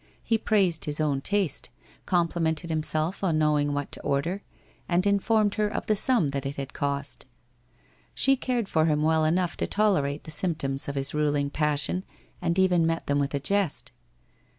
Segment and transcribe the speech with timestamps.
[0.23, 1.69] He praised his own taste,
[2.07, 4.41] complimented himself on knowing what to order,
[4.89, 7.27] and informed her of the sum that it had cost.
[8.15, 12.03] She cared for him well enough to tolerate the symptoms of his ruling passion,
[12.41, 13.91] and even met them with a jest.